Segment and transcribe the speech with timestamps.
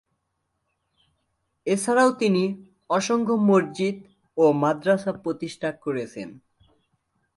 [1.67, 2.43] এছাড়াও তিনি
[2.89, 3.95] অসংখ্য মসজিদ
[4.37, 6.29] ও মাদ্রাসা প্রতিষ্ঠা করেছেন।